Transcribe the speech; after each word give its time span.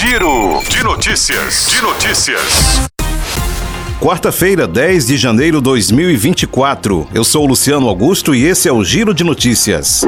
Giro 0.00 0.62
de 0.66 0.82
notícias. 0.82 1.66
De 1.66 1.82
notícias. 1.82 2.88
Quarta-feira, 4.00 4.66
10 4.66 5.08
de 5.08 5.18
janeiro 5.18 5.58
de 5.58 5.64
2024. 5.64 7.06
Eu 7.12 7.22
sou 7.22 7.44
Luciano 7.44 7.86
Augusto 7.86 8.34
e 8.34 8.46
esse 8.46 8.66
é 8.66 8.72
o 8.72 8.82
Giro 8.82 9.12
de 9.12 9.22
Notícias. 9.22 10.00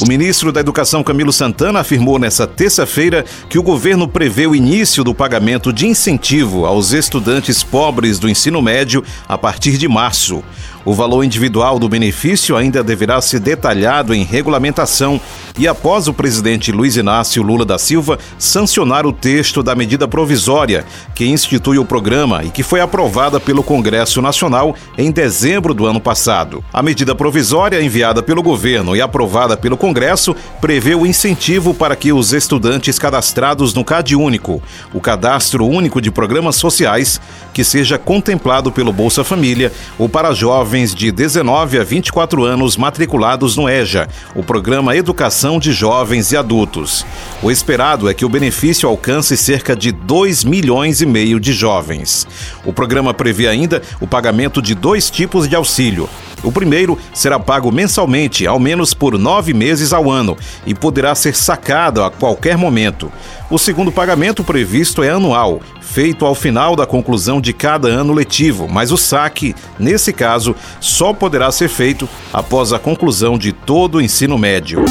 O 0.00 0.08
ministro 0.08 0.50
da 0.50 0.60
Educação 0.60 1.04
Camilo 1.04 1.30
Santana 1.30 1.80
afirmou 1.80 2.18
nesta 2.18 2.46
terça-feira 2.46 3.22
que 3.50 3.58
o 3.58 3.62
governo 3.62 4.08
prevê 4.08 4.46
o 4.46 4.54
início 4.54 5.04
do 5.04 5.14
pagamento 5.14 5.74
de 5.74 5.86
incentivo 5.86 6.64
aos 6.64 6.92
estudantes 6.92 7.62
pobres 7.62 8.18
do 8.18 8.30
ensino 8.30 8.62
médio 8.62 9.04
a 9.28 9.36
partir 9.36 9.76
de 9.76 9.86
março. 9.86 10.42
O 10.84 10.92
valor 10.92 11.22
individual 11.22 11.78
do 11.78 11.88
benefício 11.88 12.56
ainda 12.56 12.82
deverá 12.82 13.20
ser 13.20 13.38
detalhado 13.38 14.12
em 14.12 14.24
regulamentação 14.24 15.20
e 15.56 15.68
após 15.68 16.08
o 16.08 16.14
presidente 16.14 16.72
Luiz 16.72 16.96
Inácio 16.96 17.42
Lula 17.42 17.64
da 17.64 17.78
Silva 17.78 18.18
sancionar 18.36 19.06
o 19.06 19.12
texto 19.12 19.62
da 19.62 19.76
medida 19.76 20.08
provisória 20.08 20.84
que 21.14 21.26
institui 21.26 21.78
o 21.78 21.84
programa 21.84 22.42
e 22.42 22.50
que 22.50 22.64
foi 22.64 22.80
aprovada 22.80 23.38
pelo 23.38 23.62
Congresso 23.62 24.20
Nacional 24.20 24.74
em 24.98 25.12
dezembro 25.12 25.72
do 25.72 25.86
ano 25.86 26.00
passado. 26.00 26.64
A 26.72 26.82
medida 26.82 27.14
provisória 27.14 27.80
enviada 27.80 28.20
pelo 28.20 28.42
governo 28.42 28.96
e 28.96 29.00
aprovada 29.00 29.56
pelo 29.56 29.76
Congresso 29.76 30.34
prevê 30.60 30.96
o 30.96 31.06
incentivo 31.06 31.72
para 31.72 31.94
que 31.94 32.12
os 32.12 32.32
estudantes 32.32 32.98
cadastrados 32.98 33.72
no 33.72 33.84
CAD 33.84 34.16
Único, 34.16 34.60
o 34.92 35.00
Cadastro 35.00 35.64
Único 35.64 36.00
de 36.00 36.10
Programas 36.10 36.56
Sociais, 36.56 37.20
que 37.52 37.62
seja 37.62 37.98
contemplado 37.98 38.72
pelo 38.72 38.92
Bolsa 38.92 39.22
Família 39.22 39.70
ou 39.96 40.08
para 40.08 40.34
jovens 40.34 40.71
jovens 40.72 40.94
de 40.94 41.12
19 41.12 41.78
a 41.78 41.84
24 41.84 42.44
anos 42.44 42.78
matriculados 42.78 43.58
no 43.58 43.68
EJA, 43.68 44.08
o 44.34 44.42
Programa 44.42 44.96
Educação 44.96 45.58
de 45.58 45.70
Jovens 45.70 46.32
e 46.32 46.36
Adultos. 46.36 47.04
O 47.42 47.50
esperado 47.50 48.08
é 48.08 48.14
que 48.14 48.24
o 48.24 48.28
benefício 48.28 48.88
alcance 48.88 49.36
cerca 49.36 49.76
de 49.76 49.92
2 49.92 50.44
milhões 50.44 51.02
e 51.02 51.06
meio 51.06 51.38
de 51.38 51.52
jovens. 51.52 52.26
O 52.64 52.72
programa 52.72 53.12
prevê 53.12 53.48
ainda 53.48 53.82
o 54.00 54.06
pagamento 54.06 54.62
de 54.62 54.74
dois 54.74 55.10
tipos 55.10 55.46
de 55.46 55.54
auxílio. 55.54 56.08
O 56.42 56.50
primeiro 56.50 56.98
será 57.14 57.38
pago 57.38 57.70
mensalmente, 57.70 58.46
ao 58.46 58.58
menos 58.58 58.92
por 58.94 59.18
nove 59.18 59.52
meses 59.52 59.92
ao 59.92 60.10
ano, 60.10 60.36
e 60.66 60.74
poderá 60.74 61.14
ser 61.14 61.34
sacado 61.34 62.02
a 62.02 62.10
qualquer 62.10 62.56
momento. 62.56 63.12
O 63.50 63.58
segundo 63.58 63.92
pagamento 63.92 64.42
previsto 64.42 65.02
é 65.02 65.10
anual, 65.10 65.60
feito 65.80 66.24
ao 66.24 66.34
final 66.34 66.74
da 66.74 66.86
conclusão 66.86 67.40
de 67.40 67.52
cada 67.52 67.88
ano 67.88 68.12
letivo, 68.12 68.66
mas 68.68 68.90
o 68.90 68.96
saque, 68.96 69.54
nesse 69.78 70.12
caso, 70.12 70.56
só 70.80 71.12
poderá 71.12 71.52
ser 71.52 71.68
feito 71.68 72.08
após 72.32 72.72
a 72.72 72.78
conclusão 72.78 73.36
de 73.36 73.52
todo 73.52 73.96
o 73.96 74.00
ensino 74.00 74.38
médio. 74.38 74.84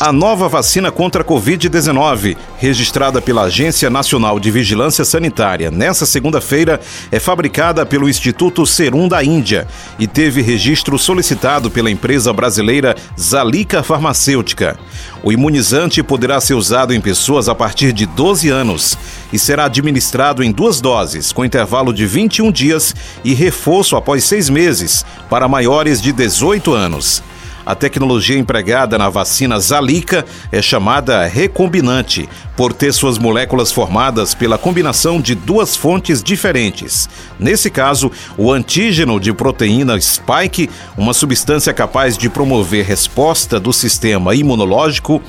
A 0.00 0.12
nova 0.12 0.48
vacina 0.48 0.92
contra 0.92 1.22
a 1.22 1.24
Covid-19, 1.24 2.36
registrada 2.58 3.20
pela 3.20 3.42
Agência 3.42 3.90
Nacional 3.90 4.38
de 4.38 4.50
Vigilância 4.50 5.04
Sanitária 5.04 5.70
nesta 5.70 6.06
segunda-feira, 6.06 6.80
é 7.10 7.18
fabricada 7.18 7.84
pelo 7.84 8.08
Instituto 8.08 8.64
Serum 8.64 9.08
da 9.08 9.24
Índia 9.24 9.66
e 9.98 10.06
teve 10.06 10.40
registro 10.40 10.98
solicitado 10.98 11.70
pela 11.70 11.90
empresa 11.90 12.32
brasileira 12.32 12.94
Zalica 13.18 13.82
Farmacêutica. 13.82 14.78
O 15.22 15.32
imunizante 15.32 16.02
poderá 16.02 16.40
ser 16.40 16.54
usado 16.54 16.94
em 16.94 17.00
pessoas 17.00 17.48
a 17.48 17.54
partir 17.54 17.92
de 17.92 18.06
12 18.06 18.48
anos 18.50 18.96
e 19.32 19.38
será 19.38 19.64
administrado 19.64 20.44
em 20.44 20.52
duas 20.52 20.80
doses, 20.80 21.32
com 21.32 21.44
intervalo 21.44 21.92
de 21.92 22.06
21 22.06 22.52
dias 22.52 22.94
e 23.24 23.34
reforço 23.34 23.96
após 23.96 24.24
seis 24.24 24.48
meses, 24.48 25.04
para 25.28 25.48
maiores 25.48 26.00
de 26.00 26.12
18 26.12 26.72
anos. 26.72 27.22
A 27.68 27.74
tecnologia 27.74 28.38
empregada 28.38 28.96
na 28.96 29.10
vacina 29.10 29.60
Zalica 29.60 30.24
é 30.50 30.62
chamada 30.62 31.26
recombinante, 31.26 32.26
por 32.56 32.72
ter 32.72 32.94
suas 32.94 33.18
moléculas 33.18 33.70
formadas 33.70 34.34
pela 34.34 34.56
combinação 34.56 35.20
de 35.20 35.34
duas 35.34 35.76
fontes 35.76 36.22
diferentes. 36.22 37.10
Nesse 37.38 37.68
caso, 37.68 38.10
o 38.38 38.50
antígeno 38.50 39.20
de 39.20 39.34
proteína 39.34 40.00
spike, 40.00 40.70
uma 40.96 41.12
substância 41.12 41.74
capaz 41.74 42.16
de 42.16 42.30
promover 42.30 42.86
resposta 42.86 43.60
do 43.60 43.70
sistema 43.70 44.34
imunológico, 44.34 45.20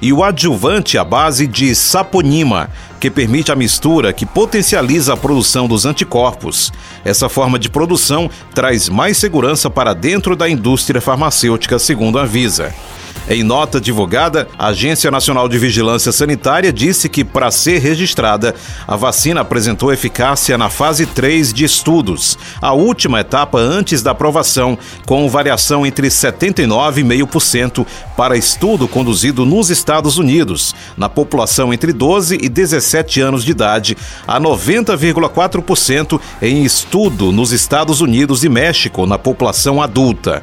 e 0.00 0.14
o 0.14 0.24
adjuvante 0.24 0.96
à 0.96 1.04
base 1.04 1.46
de 1.46 1.74
saponima, 1.74 2.70
que 3.02 3.10
permite 3.10 3.50
a 3.50 3.56
mistura 3.56 4.12
que 4.12 4.24
potencializa 4.24 5.12
a 5.12 5.16
produção 5.16 5.66
dos 5.66 5.84
anticorpos. 5.84 6.72
Essa 7.04 7.28
forma 7.28 7.58
de 7.58 7.68
produção 7.68 8.30
traz 8.54 8.88
mais 8.88 9.16
segurança 9.16 9.68
para 9.68 9.92
dentro 9.92 10.36
da 10.36 10.48
indústria 10.48 11.00
farmacêutica, 11.00 11.80
segundo 11.80 12.16
a 12.16 12.24
Visa. 12.24 12.72
Em 13.28 13.44
nota 13.44 13.80
divulgada, 13.80 14.48
a 14.58 14.68
Agência 14.68 15.08
Nacional 15.08 15.48
de 15.48 15.56
Vigilância 15.56 16.10
Sanitária 16.10 16.72
disse 16.72 17.08
que, 17.08 17.24
para 17.24 17.52
ser 17.52 17.78
registrada, 17.78 18.52
a 18.86 18.96
vacina 18.96 19.42
apresentou 19.42 19.92
eficácia 19.92 20.58
na 20.58 20.68
fase 20.68 21.06
3 21.06 21.52
de 21.52 21.64
estudos, 21.64 22.36
a 22.60 22.72
última 22.72 23.20
etapa 23.20 23.58
antes 23.58 24.02
da 24.02 24.10
aprovação, 24.10 24.76
com 25.06 25.28
variação 25.28 25.86
entre 25.86 26.08
79,5% 26.08 27.86
para 28.16 28.36
estudo 28.36 28.88
conduzido 28.88 29.46
nos 29.46 29.70
Estados 29.70 30.18
Unidos, 30.18 30.74
na 30.96 31.08
população 31.08 31.72
entre 31.72 31.92
12 31.92 32.38
e 32.42 32.48
17 32.48 33.20
anos 33.20 33.44
de 33.44 33.52
idade, 33.52 33.96
a 34.26 34.40
90,4% 34.40 36.20
em 36.42 36.64
estudo 36.64 37.30
nos 37.30 37.52
Estados 37.52 38.00
Unidos 38.00 38.42
e 38.42 38.48
México, 38.48 39.06
na 39.06 39.16
população 39.16 39.80
adulta. 39.80 40.42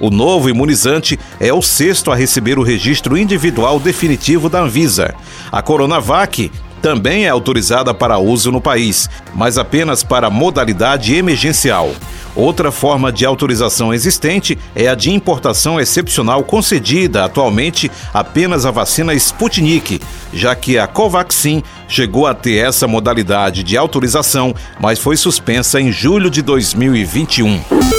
O 0.00 0.10
novo 0.10 0.48
imunizante 0.48 1.18
é 1.40 1.52
o 1.52 1.62
sexto 1.62 2.10
a 2.10 2.16
receber 2.16 2.58
o 2.58 2.62
registro 2.62 3.16
individual 3.16 3.78
definitivo 3.78 4.48
da 4.48 4.60
Anvisa. 4.60 5.14
A 5.50 5.62
Coronavac 5.62 6.50
também 6.84 7.24
é 7.24 7.30
autorizada 7.30 7.94
para 7.94 8.18
uso 8.18 8.52
no 8.52 8.60
país, 8.60 9.08
mas 9.34 9.56
apenas 9.56 10.02
para 10.02 10.28
modalidade 10.28 11.14
emergencial. 11.14 11.90
Outra 12.36 12.72
forma 12.72 13.12
de 13.12 13.24
autorização 13.24 13.94
existente 13.94 14.58
é 14.74 14.88
a 14.88 14.94
de 14.94 15.10
importação 15.10 15.80
excepcional 15.80 16.42
concedida 16.42 17.24
atualmente 17.24 17.90
apenas 18.12 18.66
à 18.66 18.70
vacina 18.70 19.14
Sputnik, 19.14 20.00
já 20.32 20.54
que 20.54 20.78
a 20.78 20.86
Covaxin 20.86 21.62
chegou 21.88 22.26
a 22.26 22.34
ter 22.34 22.56
essa 22.56 22.88
modalidade 22.88 23.62
de 23.62 23.76
autorização, 23.76 24.54
mas 24.80 24.98
foi 24.98 25.16
suspensa 25.16 25.80
em 25.80 25.92
julho 25.92 26.28
de 26.28 26.42
2021. 26.42 27.93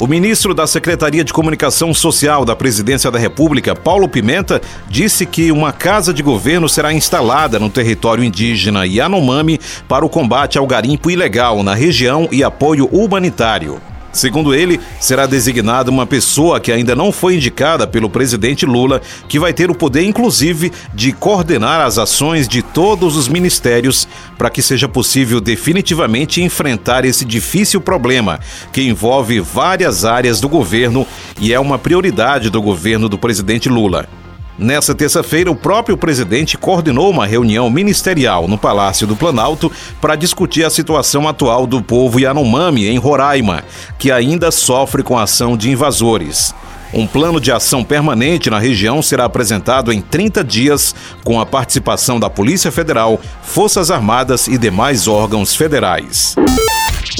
O 0.00 0.06
ministro 0.06 0.54
da 0.54 0.66
Secretaria 0.66 1.24
de 1.24 1.32
Comunicação 1.32 1.92
Social 1.92 2.44
da 2.44 2.56
Presidência 2.56 3.10
da 3.10 3.18
República, 3.18 3.74
Paulo 3.74 4.08
Pimenta, 4.08 4.60
disse 4.88 5.26
que 5.26 5.52
uma 5.52 5.72
casa 5.72 6.12
de 6.12 6.22
governo 6.22 6.68
será 6.68 6.92
instalada 6.92 7.58
no 7.58 7.70
território 7.70 8.24
indígena 8.24 8.86
Yanomami 8.86 9.60
para 9.88 10.04
o 10.04 10.08
combate 10.08 10.58
ao 10.58 10.66
garimpo 10.66 11.10
ilegal 11.10 11.62
na 11.62 11.74
região 11.74 12.28
e 12.32 12.42
apoio 12.42 12.86
humanitário. 12.86 13.80
Segundo 14.12 14.52
ele, 14.54 14.80
será 14.98 15.24
designada 15.24 15.90
uma 15.90 16.06
pessoa 16.06 16.58
que 16.58 16.72
ainda 16.72 16.96
não 16.96 17.12
foi 17.12 17.36
indicada 17.36 17.86
pelo 17.86 18.10
presidente 18.10 18.66
Lula, 18.66 19.00
que 19.28 19.38
vai 19.38 19.52
ter 19.52 19.70
o 19.70 19.74
poder, 19.74 20.02
inclusive, 20.02 20.72
de 20.92 21.12
coordenar 21.12 21.80
as 21.80 21.96
ações 21.96 22.48
de 22.48 22.60
todos 22.60 23.16
os 23.16 23.28
ministérios 23.28 24.08
para 24.36 24.50
que 24.50 24.62
seja 24.62 24.88
possível 24.88 25.40
definitivamente 25.40 26.42
enfrentar 26.42 27.04
esse 27.04 27.24
difícil 27.24 27.80
problema, 27.80 28.40
que 28.72 28.82
envolve 28.82 29.38
várias 29.40 30.04
áreas 30.04 30.40
do 30.40 30.48
governo 30.48 31.06
e 31.40 31.52
é 31.52 31.60
uma 31.60 31.78
prioridade 31.78 32.50
do 32.50 32.60
governo 32.60 33.08
do 33.08 33.18
presidente 33.18 33.68
Lula. 33.68 34.19
Nessa 34.60 34.94
terça-feira, 34.94 35.50
o 35.50 35.56
próprio 35.56 35.96
presidente 35.96 36.58
coordenou 36.58 37.08
uma 37.08 37.26
reunião 37.26 37.70
ministerial 37.70 38.46
no 38.46 38.58
Palácio 38.58 39.06
do 39.06 39.16
Planalto 39.16 39.72
para 40.02 40.14
discutir 40.14 40.66
a 40.66 40.70
situação 40.70 41.26
atual 41.26 41.66
do 41.66 41.80
povo 41.80 42.20
Yanomami, 42.20 42.86
em 42.86 42.98
Roraima, 42.98 43.64
que 43.98 44.12
ainda 44.12 44.50
sofre 44.50 45.02
com 45.02 45.16
a 45.16 45.22
ação 45.22 45.56
de 45.56 45.70
invasores. 45.70 46.54
Um 46.92 47.06
plano 47.06 47.40
de 47.40 47.50
ação 47.50 47.82
permanente 47.82 48.50
na 48.50 48.58
região 48.58 49.00
será 49.00 49.24
apresentado 49.24 49.90
em 49.90 50.02
30 50.02 50.44
dias, 50.44 50.94
com 51.24 51.40
a 51.40 51.46
participação 51.46 52.20
da 52.20 52.28
Polícia 52.28 52.70
Federal, 52.70 53.18
Forças 53.42 53.90
Armadas 53.90 54.46
e 54.46 54.58
demais 54.58 55.08
órgãos 55.08 55.56
federais. 55.56 56.36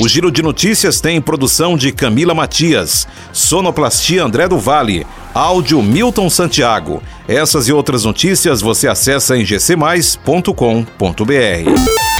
O 0.01 0.09
Giro 0.09 0.31
de 0.31 0.43
Notícias 0.43 1.01
tem 1.01 1.21
produção 1.21 1.77
de 1.77 1.93
Camila 1.93 2.35
Matias, 2.35 3.07
Sonoplastia 3.33 4.25
André 4.25 4.49
do 4.49 4.59
Vale, 4.59 5.07
áudio 5.35 5.83
Milton 5.83 6.31
Santiago. 6.31 7.03
Essas 7.29 7.69
e 7.69 7.73
outras 7.73 8.05
notícias 8.05 8.61
você 8.61 8.89
acessa 8.89 9.37
em 9.37 9.45
gcmais.com.br. 9.45 12.20